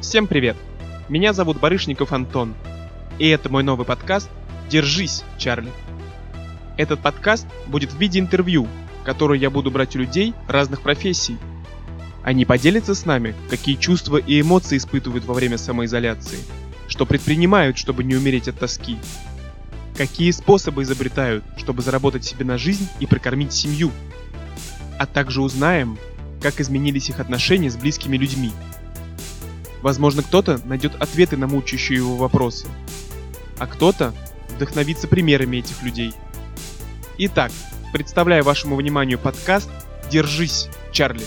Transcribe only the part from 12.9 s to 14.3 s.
с нами, какие чувства